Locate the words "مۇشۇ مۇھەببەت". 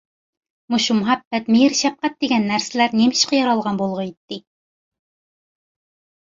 0.75-1.51